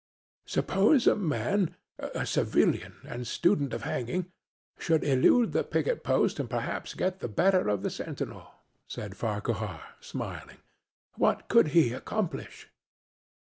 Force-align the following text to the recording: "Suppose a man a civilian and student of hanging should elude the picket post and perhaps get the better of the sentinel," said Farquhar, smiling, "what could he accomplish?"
"Suppose 0.47 1.05
a 1.05 1.15
man 1.15 1.75
a 1.99 2.25
civilian 2.25 2.95
and 3.05 3.27
student 3.27 3.71
of 3.71 3.83
hanging 3.83 4.31
should 4.79 5.03
elude 5.03 5.51
the 5.51 5.63
picket 5.63 6.03
post 6.03 6.39
and 6.39 6.49
perhaps 6.49 6.95
get 6.95 7.19
the 7.19 7.27
better 7.27 7.69
of 7.69 7.83
the 7.83 7.91
sentinel," 7.91 8.49
said 8.87 9.15
Farquhar, 9.15 9.93
smiling, 9.99 10.57
"what 11.17 11.47
could 11.49 11.67
he 11.77 11.93
accomplish?" 11.93 12.71